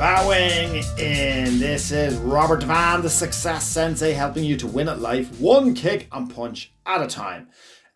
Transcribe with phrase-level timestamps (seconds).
[0.00, 1.58] Bowing in.
[1.58, 6.08] This is Robert Devane, the Success Sensei, helping you to win at life one kick
[6.10, 7.48] and punch at a time.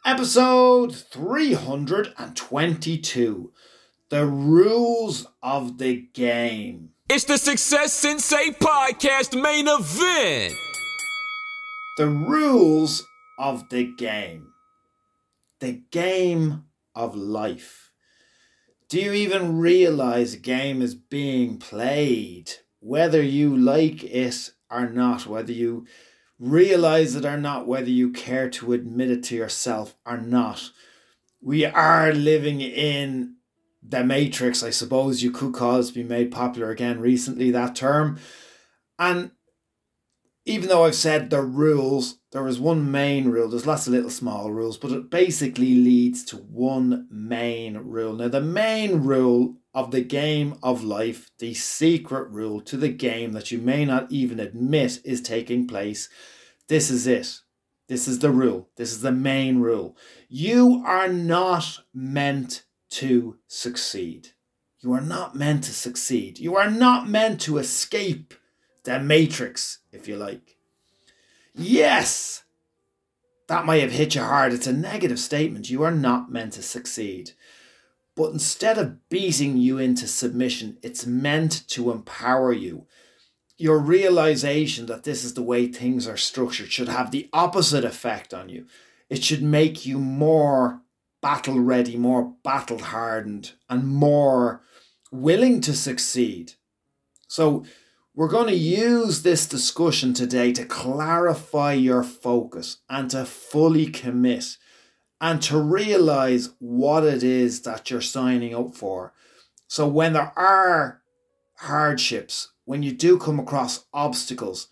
[0.04, 3.52] Episode 322
[4.10, 6.90] The Rules of the Game.
[7.08, 10.52] It's the Success Sensei Podcast main event.
[11.96, 13.02] The rules
[13.38, 14.48] of the game.
[15.60, 16.64] The game
[16.94, 17.83] of life.
[18.94, 22.52] Do you even realize a game is being played?
[22.78, 25.84] Whether you like it or not, whether you
[26.38, 30.70] realize it or not, whether you care to admit it to yourself or not.
[31.40, 33.34] We are living in
[33.82, 38.20] the Matrix, I suppose you could call it, been made popular again recently, that term.
[38.96, 39.32] And
[40.44, 43.48] even though I've said the rules, there is one main rule.
[43.48, 48.14] There's lots of little small rules, but it basically leads to one main rule.
[48.14, 53.34] Now, the main rule of the game of life, the secret rule to the game
[53.34, 56.08] that you may not even admit is taking place,
[56.66, 57.38] this is it.
[57.88, 58.68] This is the rule.
[58.76, 59.96] This is the main rule.
[60.28, 64.30] You are not meant to succeed.
[64.80, 66.40] You are not meant to succeed.
[66.40, 68.34] You are not meant to escape
[68.82, 70.53] the matrix, if you like.
[71.54, 72.42] Yes,
[73.46, 74.52] that may have hit you hard.
[74.52, 75.70] It's a negative statement.
[75.70, 77.32] You are not meant to succeed.
[78.16, 82.86] But instead of beating you into submission, it's meant to empower you.
[83.56, 88.32] Your realization that this is the way things are structured should have the opposite effect
[88.32, 88.66] on you.
[89.08, 90.80] It should make you more
[91.20, 94.62] battle ready, more battle hardened, and more
[95.12, 96.54] willing to succeed.
[97.28, 97.64] So,
[98.14, 104.56] we're going to use this discussion today to clarify your focus and to fully commit
[105.20, 109.12] and to realize what it is that you're signing up for.
[109.66, 111.02] So, when there are
[111.56, 114.68] hardships, when you do come across obstacles,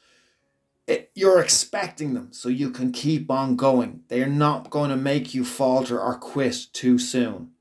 [0.87, 4.03] it, you're expecting them so you can keep on going.
[4.09, 7.53] They are not going to make you falter or quit too soon.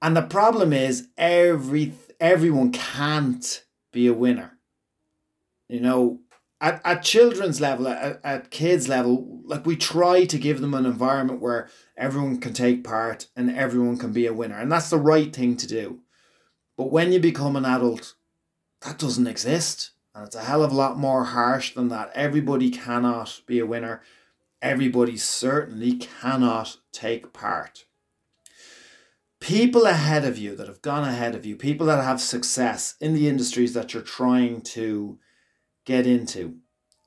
[0.00, 3.63] And the problem is every everyone can't
[3.94, 4.58] be a winner.
[5.68, 6.20] You know,
[6.60, 10.84] at, at children's level, at, at kids' level, like we try to give them an
[10.84, 14.58] environment where everyone can take part and everyone can be a winner.
[14.58, 16.00] And that's the right thing to do.
[16.76, 18.14] But when you become an adult,
[18.82, 19.92] that doesn't exist.
[20.14, 22.12] And it's a hell of a lot more harsh than that.
[22.14, 24.02] Everybody cannot be a winner.
[24.60, 27.84] Everybody certainly cannot take part
[29.44, 33.12] people ahead of you that have gone ahead of you, people that have success in
[33.12, 35.18] the industries that you're trying to
[35.84, 36.56] get into,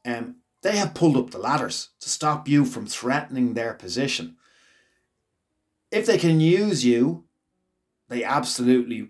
[0.05, 4.35] um, they have pulled up the ladders to stop you from threatening their position.
[5.89, 7.23] If they can use you,
[8.07, 9.09] they absolutely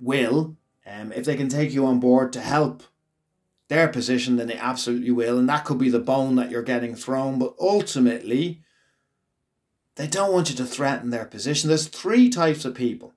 [0.00, 0.56] will.
[0.84, 2.82] Um, if they can take you on board to help
[3.68, 5.38] their position, then they absolutely will.
[5.38, 7.38] And that could be the bone that you're getting thrown.
[7.38, 8.64] But ultimately,
[9.96, 11.68] they don't want you to threaten their position.
[11.68, 13.14] There's three types of people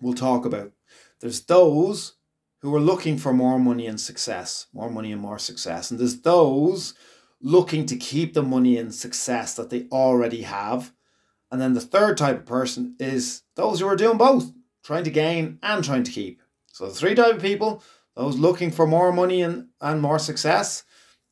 [0.00, 0.72] we'll talk about.
[1.20, 2.14] There's those
[2.60, 5.90] who are looking for more money and success, more money and more success.
[5.90, 6.94] And there's those
[7.40, 10.92] looking to keep the money and success that they already have.
[11.50, 14.52] And then the third type of person is those who are doing both,
[14.82, 16.42] trying to gain and trying to keep.
[16.72, 17.82] So the three type of people,
[18.16, 20.84] those looking for more money and, and more success,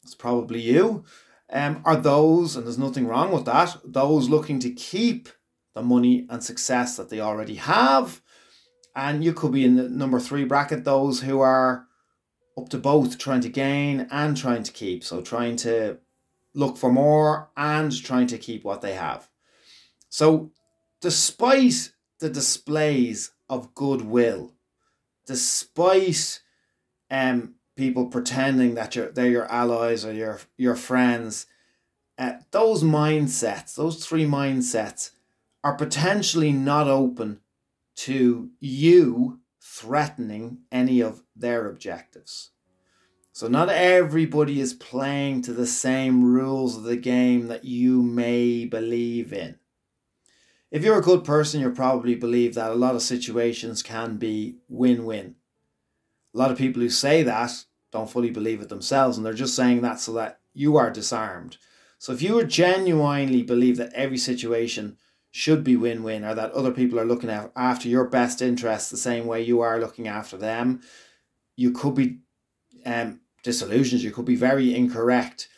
[0.02, 1.04] it's probably you
[1.50, 5.28] um, are those, and there's nothing wrong with that, those looking to keep
[5.74, 8.22] the money and success that they already have.
[8.94, 11.86] And you could be in the number three bracket, those who are
[12.58, 15.04] up to both trying to gain and trying to keep.
[15.04, 15.98] So trying to
[16.54, 19.28] look for more and trying to keep what they have.
[20.08, 20.52] So,
[21.02, 24.54] despite the displays of goodwill,
[25.26, 26.40] despite
[27.10, 31.46] um, people pretending that you're they're your allies or your your friends.
[32.18, 35.10] Uh, those mindsets, those three mindsets,
[35.62, 37.40] are potentially not open
[37.94, 42.50] to you threatening any of their objectives.
[43.32, 48.64] So, not everybody is playing to the same rules of the game that you may
[48.64, 49.58] believe in.
[50.70, 54.56] If you're a good person, you probably believe that a lot of situations can be
[54.68, 55.34] win win.
[56.36, 59.56] A lot of people who say that don't fully believe it themselves, and they're just
[59.56, 61.56] saying that so that you are disarmed,
[61.98, 64.98] So if you genuinely believe that every situation
[65.30, 69.26] should be win-win or that other people are looking after your best interests the same
[69.26, 70.82] way you are looking after them,
[71.56, 72.18] you could be
[72.84, 74.02] um, disillusioned.
[74.02, 75.48] You could be very incorrect.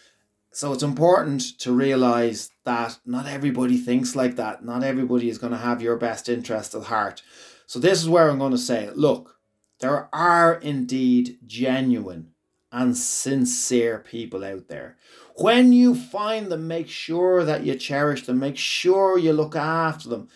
[0.53, 4.65] So it's important to realize that not everybody thinks like that.
[4.65, 7.23] Not everybody is going to have your best interest at heart.
[7.67, 9.38] So this is where I'm going to say, look,
[9.81, 12.33] there are indeed genuine
[12.71, 14.97] and sincere people out there.
[15.37, 20.09] When you find them, make sure that you cherish them, make sure you look after
[20.09, 20.29] them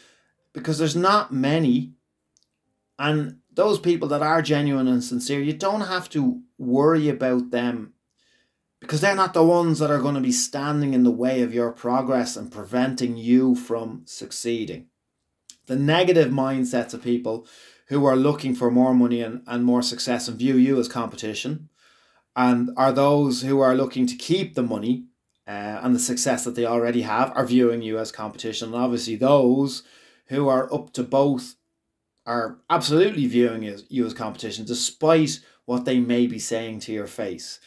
[0.52, 1.92] because there's not many.
[2.98, 7.94] And those people that are genuine and sincere, you don't have to worry about them
[8.80, 11.52] because they're not the ones that are going to be standing in the way of
[11.52, 14.86] your progress and preventing you from succeeding.
[15.66, 17.46] The negative mindsets of people
[17.88, 21.68] who are looking for more money and, and more success and view you as competition
[22.34, 25.04] and are those who are looking to keep the money
[25.46, 28.68] uh, and the success that they already have are viewing you as competition.
[28.68, 29.82] And obviously, those
[30.26, 31.56] who are up to both
[32.24, 37.58] are absolutely viewing you as competition, despite what they may be saying to your face.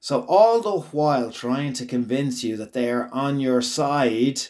[0.00, 4.40] So, all the while trying to convince you that they are on your side,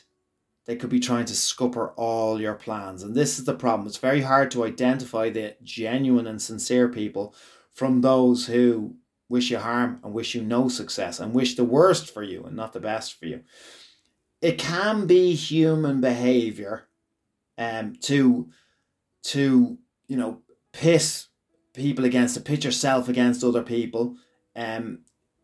[0.66, 3.02] they could be trying to scupper all your plans.
[3.02, 3.86] And this is the problem.
[3.86, 7.34] It's very hard to identify the genuine and sincere people
[7.72, 8.96] from those who
[9.28, 12.54] wish you harm and wish you no success and wish the worst for you and
[12.54, 13.40] not the best for you.
[14.40, 16.88] It can be human behavior
[17.58, 18.50] um, to
[19.24, 19.78] to
[20.08, 20.42] you know
[20.72, 21.28] piss
[21.74, 24.16] people against to pit yourself against other people.
[24.54, 25.00] Um,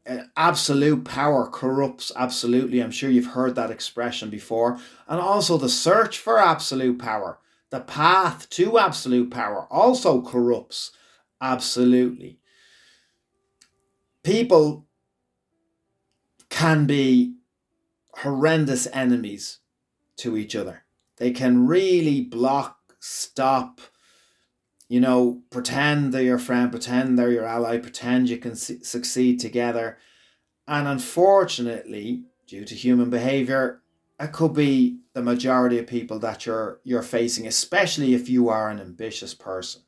[0.08, 2.80] Uh, absolute power corrupts absolutely.
[2.80, 4.78] I'm sure you've heard that expression before.
[5.06, 7.38] And also the search for absolute power,
[7.70, 10.92] the path to absolute power also corrupts
[11.40, 12.38] absolutely
[14.28, 14.86] people
[16.50, 17.34] can be
[18.16, 19.60] horrendous enemies
[20.16, 20.84] to each other.
[21.16, 23.80] They can really block, stop,
[24.88, 29.38] you know, pretend they're your friend, pretend they're your ally, pretend you can su- succeed
[29.38, 29.98] together.
[30.66, 33.82] And unfortunately, due to human behavior,
[34.18, 38.70] it could be the majority of people that you're you're facing, especially if you are
[38.70, 39.82] an ambitious person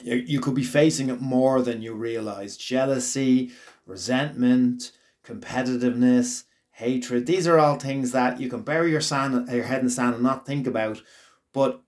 [0.00, 3.52] you, you could be facing it more than you realize jealousy,
[3.86, 4.92] resentment,
[5.24, 7.26] competitiveness, hatred.
[7.26, 10.14] These are all things that you can bury your, sand, your head in the sand
[10.14, 11.02] and not think about,
[11.52, 11.82] but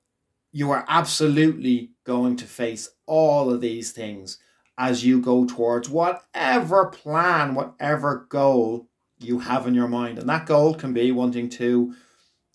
[0.52, 4.38] you are absolutely going to face all of these things
[4.76, 8.88] as you go towards whatever plan, whatever goal
[9.20, 10.18] you have in your mind.
[10.18, 11.94] And that goal can be wanting to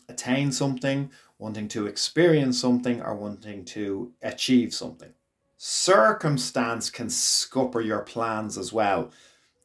[0.10, 5.14] attain something, wanting to experience something, or wanting to achieve something
[5.66, 9.10] circumstance can scupper your plans as well.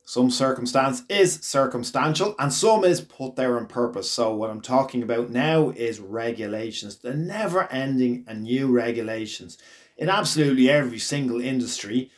[0.09, 4.11] Some circumstance is circumstantial and some is put there on purpose.
[4.11, 9.59] So, what I'm talking about now is regulations, the never ending and new regulations
[9.99, 12.11] in absolutely every single industry.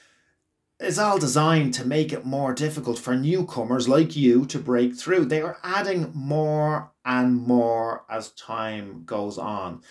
[0.79, 5.25] It's all designed to make it more difficult for newcomers like you to break through.
[5.25, 9.83] They are adding more and more as time goes on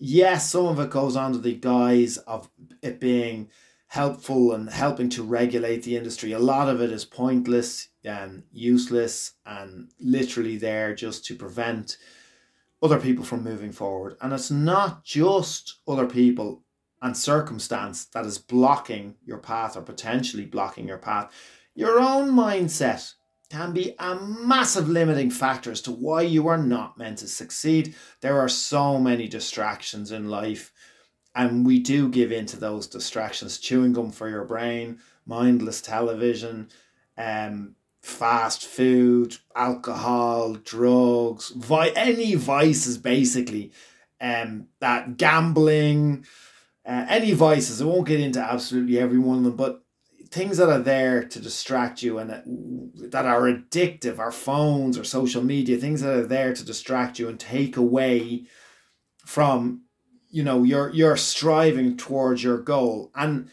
[0.00, 2.50] yes, some of it goes under the guise of
[2.82, 3.50] it being
[3.90, 6.30] helpful and helping to regulate the industry.
[6.30, 11.96] A lot of it is pointless and useless and literally there just to prevent
[12.80, 14.16] other people from moving forward.
[14.20, 16.62] And it's not just other people
[17.02, 21.32] and circumstance that is blocking your path or potentially blocking your path.
[21.74, 23.14] Your own mindset
[23.50, 27.96] can be a massive limiting factor as to why you are not meant to succeed.
[28.20, 30.72] There are so many distractions in life,
[31.34, 33.58] and we do give in to those distractions.
[33.58, 36.68] Chewing gum for your brain, mindless television,
[37.16, 43.72] um, fast food, alcohol, drugs, vi- any vices basically,
[44.20, 46.24] um, that gambling,
[46.84, 47.80] uh, any vices.
[47.80, 49.84] I won't get into absolutely every one of them, but
[50.30, 55.42] things that are there to distract you and that are addictive, our phones or social
[55.42, 58.44] media, things that are there to distract you and take away
[59.24, 59.82] from
[60.30, 63.50] you know you're you're striving towards your goal and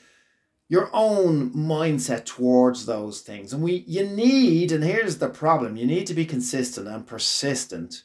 [0.70, 3.54] your own mindset towards those things.
[3.54, 8.04] And we you need and here's the problem you need to be consistent and persistent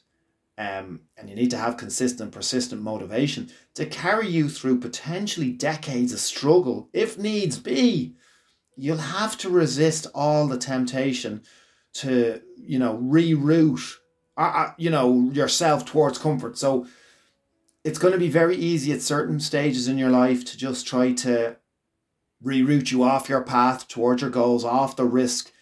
[0.58, 6.12] um, and you need to have consistent persistent motivation to carry you through potentially decades
[6.12, 8.14] of struggle if needs be.
[8.76, 11.42] You'll have to resist all the temptation
[11.94, 13.96] to you know reroute
[14.36, 16.56] uh, uh, you know yourself towards comfort.
[16.58, 16.86] So
[17.84, 21.12] it's going to be very easy at certain stages in your life to just try
[21.12, 21.56] to
[22.44, 25.52] reroute you off your path towards your goals off the risk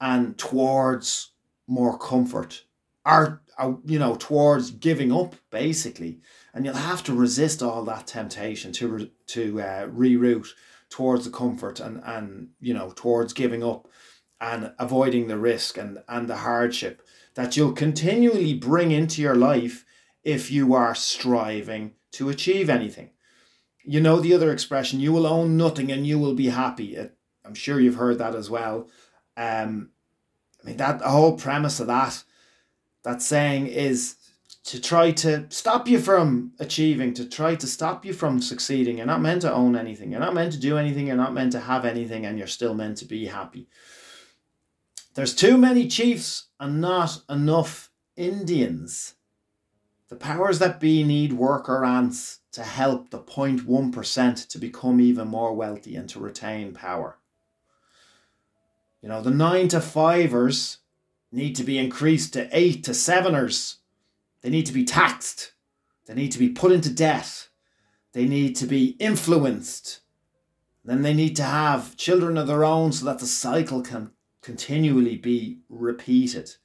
[0.00, 1.32] and towards
[1.66, 2.64] more comfort.
[3.04, 6.20] Are, are you know towards giving up basically,
[6.52, 10.48] and you'll have to resist all that temptation to to uh, reroute
[10.90, 13.88] towards the comfort and and you know towards giving up
[14.40, 17.02] and avoiding the risk and and the hardship
[17.34, 19.84] that you'll continually bring into your life
[20.24, 23.10] if you are striving to achieve anything.
[23.84, 26.98] You know the other expression, you will own nothing and you will be happy.
[27.44, 28.88] I'm sure you've heard that as well.
[29.36, 29.90] Um,
[30.62, 32.22] I mean, that the whole premise of that,
[33.04, 34.16] that saying is
[34.64, 38.98] to try to stop you from achieving, to try to stop you from succeeding.
[38.98, 40.10] You're not meant to own anything.
[40.10, 41.06] You're not meant to do anything.
[41.06, 43.68] You're not meant to have anything, and you're still meant to be happy.
[45.14, 49.14] There's too many chiefs and not enough Indians.
[50.08, 55.54] The powers that be need worker ants to help the 0.1% to become even more
[55.54, 57.18] wealthy and to retain power.
[59.02, 60.78] You know, the 9 to 5ers
[61.30, 63.76] need to be increased to 8 to 7ers.
[64.40, 65.52] They need to be taxed.
[66.06, 67.48] They need to be put into debt.
[68.12, 70.00] They need to be influenced.
[70.84, 75.18] Then they need to have children of their own so that the cycle can continually
[75.18, 76.56] be repeated.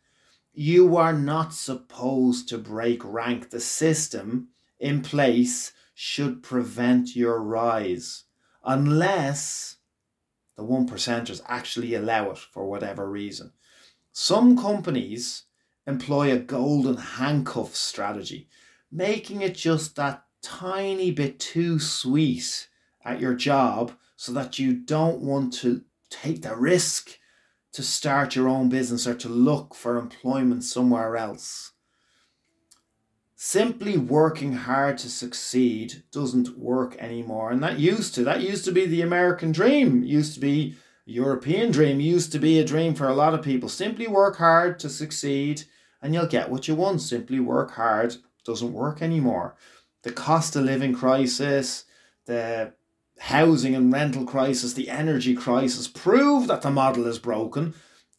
[0.54, 3.50] You are not supposed to break rank.
[3.50, 8.26] The system in place should prevent your rise
[8.64, 9.78] unless
[10.56, 13.52] the one percenters actually allow it for whatever reason.
[14.12, 15.46] Some companies
[15.88, 18.48] employ a golden handcuff strategy,
[18.92, 22.68] making it just that tiny bit too sweet
[23.04, 27.18] at your job so that you don't want to take the risk
[27.74, 31.72] to start your own business or to look for employment somewhere else.
[33.36, 37.52] Simply working hard to succeed doesn't work anymore.
[37.52, 40.76] And that used to, that used to be the American dream, used to be
[41.06, 43.68] European dream, used to be a dream for a lot of people.
[43.68, 45.64] Simply work hard to succeed
[46.02, 47.02] and you'll get what you want.
[47.02, 48.16] Simply work hard
[48.46, 49.56] doesn't work anymore.
[50.04, 51.86] The cost of living crisis,
[52.26, 52.74] the
[53.20, 57.74] housing and rental crisis, the energy crisis prove that the model is broken,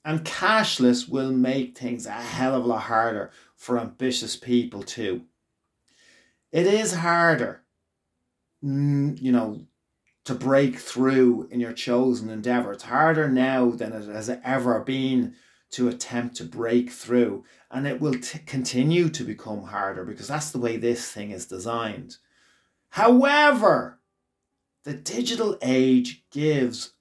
[0.05, 5.23] and cashless will make things a hell of a lot harder for ambitious people too.
[6.53, 7.63] It is harder,
[8.63, 9.67] mm, you know,
[10.25, 12.73] to break through in your chosen endeavor.
[12.73, 15.35] It's harder now than it has ever been
[15.71, 20.53] to attempt to break through, and it will t- continue to become harder because that's
[20.53, 22.17] the way this thing is designed.
[22.91, 23.99] However,
[24.85, 26.93] the digital age gives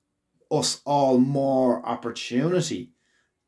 [0.49, 2.91] us all more opportunity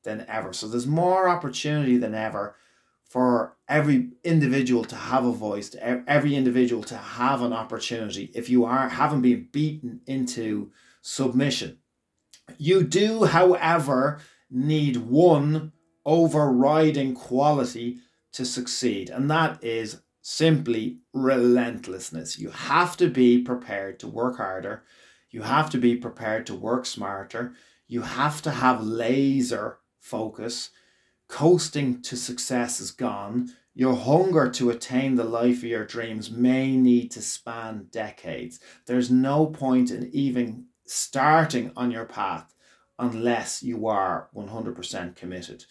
[0.04, 0.54] than ever.
[0.54, 2.56] So there's more opportunity than ever
[3.10, 8.32] for every individual to have a voice, to every individual to have an opportunity.
[8.34, 11.80] If you are haven't been beaten into submission,
[12.58, 15.72] you do, however, need one
[16.06, 18.00] overriding quality
[18.34, 22.40] to succeed, and that is simply relentlessness.
[22.40, 24.82] You have to be prepared to work harder.
[25.30, 27.54] You have to be prepared to work smarter.
[27.88, 30.72] You have to have laser focus.
[31.28, 33.52] Coasting to success is gone.
[33.76, 38.60] Your hunger to attain the life of your dreams may need to span decades.
[38.88, 42.56] There's no point in even starting on your path
[42.98, 45.66] unless you are 100% committed.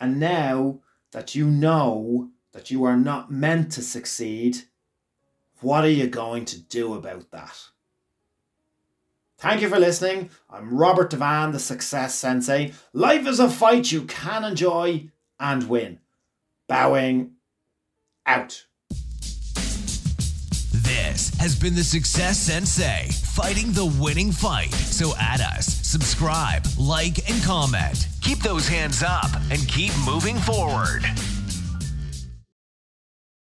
[0.00, 0.80] And now
[1.12, 4.62] that you know that you are not meant to succeed,
[5.60, 7.68] what are you going to do about that?
[9.38, 10.30] Thank you for listening.
[10.48, 12.72] I'm Robert Devane, the Success Sensei.
[12.92, 15.08] Life is a fight you can enjoy
[15.40, 15.98] and win.
[16.68, 17.32] Bowing
[18.24, 18.66] out.
[20.72, 24.72] This has been the Success Sensei, fighting the winning fight.
[24.72, 28.06] So add us, subscribe, like, and comment.
[28.20, 31.02] Keep those hands up and keep moving forward.